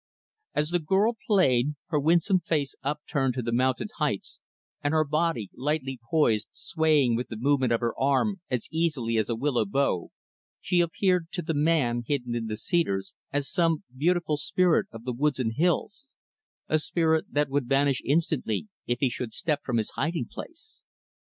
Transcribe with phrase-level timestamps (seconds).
[0.55, 4.39] As the girl played, her winsome face upturned to the mountain heights
[4.83, 9.29] and her body, lightly poised, swaying with the movement of her arm as easily as
[9.29, 10.09] a willow bough,
[10.59, 15.13] she appeared, to the man hidden in the cedars, as some beautiful spirit of the
[15.13, 16.07] woods and hills
[16.67, 20.81] a spirit that would vanish instantly if he should step from his hiding place.